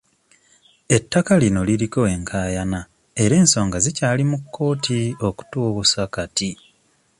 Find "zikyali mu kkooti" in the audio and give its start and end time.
3.85-4.99